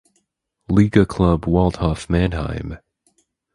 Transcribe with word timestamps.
Liga 0.67 1.05
club 1.05 1.45
Waldhof 1.45 2.09
Mannheim. 2.09 2.79